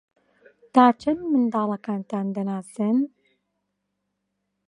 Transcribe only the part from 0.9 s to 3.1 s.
چەند منداڵەکانتان دەناسن؟